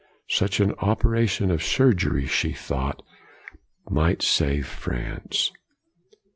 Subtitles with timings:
[0.31, 3.03] Such an operation of surgery, she thought,
[3.87, 5.51] might save France.